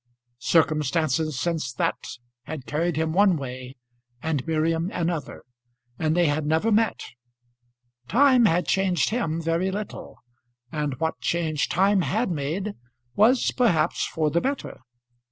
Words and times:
Circumstances 0.39 1.39
since 1.39 1.71
that 1.73 1.93
had 2.45 2.65
carried 2.65 2.95
him 2.97 3.13
one 3.13 3.37
way 3.37 3.75
and 4.23 4.47
Miriam 4.47 4.89
another, 4.91 5.43
and 5.99 6.17
they 6.17 6.25
had 6.25 6.43
never 6.43 6.71
met. 6.71 7.03
Time 8.07 8.45
had 8.45 8.65
changed 8.65 9.11
him 9.11 9.39
very 9.39 9.69
little, 9.69 10.17
and 10.71 10.95
what 10.99 11.19
change 11.21 11.69
time 11.69 12.01
had 12.01 12.31
made 12.31 12.73
was 13.15 13.51
perhaps 13.51 14.03
for 14.03 14.31
the 14.31 14.41
better. 14.41 14.79